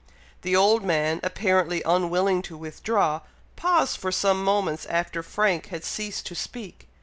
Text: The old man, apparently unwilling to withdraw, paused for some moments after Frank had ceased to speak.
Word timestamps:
The 0.41 0.55
old 0.55 0.83
man, 0.83 1.19
apparently 1.21 1.83
unwilling 1.85 2.41
to 2.49 2.57
withdraw, 2.57 3.21
paused 3.55 3.97
for 3.97 4.11
some 4.11 4.43
moments 4.43 4.87
after 4.87 5.21
Frank 5.21 5.67
had 5.67 5.83
ceased 5.85 6.25
to 6.25 6.33
speak. 6.33 6.87